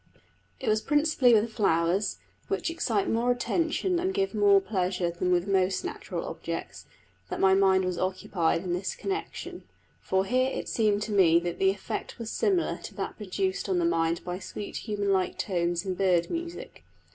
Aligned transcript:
It 0.59 0.67
was 0.67 0.81
principally 0.81 1.31
with 1.35 1.53
flowers, 1.53 2.17
which 2.47 2.71
excite 2.71 3.07
more 3.07 3.29
attention 3.29 3.99
and 3.99 4.15
give 4.15 4.33
more 4.33 4.59
pleasure 4.59 5.11
than 5.11 5.29
most 5.51 5.85
natural 5.85 6.25
objects, 6.25 6.87
that 7.29 7.39
my 7.39 7.53
mind 7.53 7.85
was 7.85 7.99
occupied 7.99 8.63
in 8.63 8.73
this 8.73 8.95
connection; 8.95 9.61
for 9.99 10.25
here 10.25 10.49
it 10.49 10.67
seemed 10.67 11.03
to 11.03 11.11
me 11.11 11.39
that 11.41 11.59
the 11.59 11.69
effect 11.69 12.17
was 12.17 12.31
similar 12.31 12.79
to 12.81 12.95
that 12.95 13.17
produced 13.17 13.69
on 13.69 13.77
the 13.77 13.85
mind 13.85 14.23
by 14.25 14.39
sweet 14.39 14.77
human 14.77 15.13
like 15.13 15.37
tones 15.37 15.85
in 15.85 15.93
bird 15.93 16.31
music. 16.31 16.83